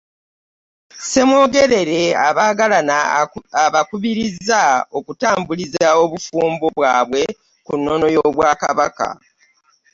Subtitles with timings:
[1.01, 2.97] Ssemwogerere abaagalana
[3.65, 4.61] abakubirizza
[4.97, 7.21] okutambuliza obufumbo bwabwe
[7.65, 9.07] ku nnono y'obwakabaka